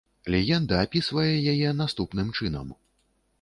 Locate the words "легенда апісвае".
0.35-1.35